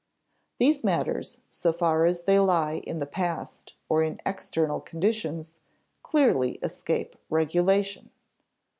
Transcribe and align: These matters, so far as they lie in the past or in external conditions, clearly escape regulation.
These 0.57 0.83
matters, 0.83 1.41
so 1.51 1.71
far 1.71 2.05
as 2.05 2.23
they 2.23 2.39
lie 2.39 2.81
in 2.87 2.97
the 2.97 3.05
past 3.05 3.75
or 3.87 4.01
in 4.01 4.19
external 4.25 4.79
conditions, 4.81 5.57
clearly 6.01 6.53
escape 6.63 7.15
regulation. 7.29 8.09